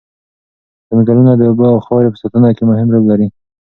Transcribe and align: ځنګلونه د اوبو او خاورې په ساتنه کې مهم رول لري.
ځنګلونه 0.89 1.31
د 1.35 1.41
اوبو 1.49 1.63
او 1.73 1.79
خاورې 1.85 2.09
په 2.11 2.17
ساتنه 2.21 2.49
کې 2.55 2.63
مهم 2.69 2.87
رول 2.93 3.03
لري. 3.11 3.27